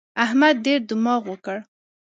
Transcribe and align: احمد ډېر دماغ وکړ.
احمد 0.25 0.55
ډېر 0.65 0.79
دماغ 0.89 1.21
وکړ. 1.31 1.57